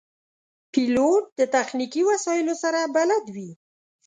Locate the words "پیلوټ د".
0.71-1.41